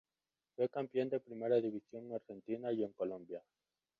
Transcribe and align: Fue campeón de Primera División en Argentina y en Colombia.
Fue 0.55 0.67
campeón 0.67 1.11
de 1.11 1.19
Primera 1.19 1.57
División 1.61 2.07
en 2.07 2.13
Argentina 2.13 2.71
y 2.73 2.83
en 2.83 2.91
Colombia. 2.93 3.43